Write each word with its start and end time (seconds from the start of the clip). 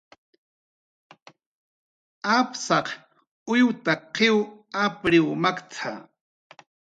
"Apsaq 2.37 2.85
uyutak 3.51 4.01
qiw 4.15 4.37
apriw 4.83 5.27
makt""a" 5.43 5.91